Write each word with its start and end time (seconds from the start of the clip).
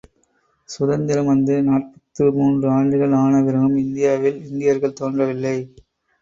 சுதந்திரம் 0.69 1.25
வந்து 1.25 1.55
நாற்பத்து 1.63 2.25
மூன்று 2.31 2.67
ஆண்டுகள் 2.69 3.13
ஆன 3.19 3.43
பிறகும் 3.43 3.77
இந்தியாவில் 3.77 4.41
இந்தியர்கள் 4.47 4.97
தோன்றவில்லை. 5.01 5.55